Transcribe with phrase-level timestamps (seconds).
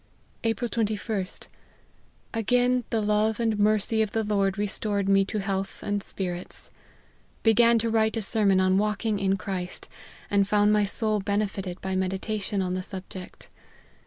[0.43, 0.97] "April 21
[1.27, 1.47] st.
[2.33, 6.71] Again the love and mercy of the Lord restored me to health and spirits.
[7.43, 9.89] Began to write a sermon on walking in Christ,
[10.31, 13.47] and fqjund my soul benefited by meditation on the subject.